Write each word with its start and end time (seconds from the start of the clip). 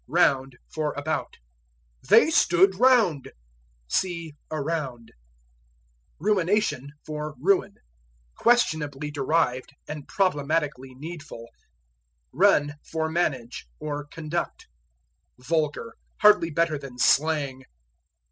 Round 0.07 0.57
for 0.67 0.93
About. 0.95 1.37
"They 2.09 2.31
stood 2.31 2.73
round." 2.79 3.31
See 3.87 4.35
Around. 4.49 5.11
Ruination 6.17 6.93
for 7.05 7.35
Ruin. 7.39 7.75
Questionably 8.35 9.11
derived 9.11 9.75
and 9.87 10.07
problematically 10.07 10.95
needful. 10.95 11.45
Run 12.31 12.73
for 12.83 13.09
Manage, 13.09 13.67
or 13.77 14.05
Conduct. 14.07 14.65
Vulgar 15.37 15.93
hardly 16.19 16.49
better 16.49 16.79
than 16.79 16.97
slang. 16.97 17.63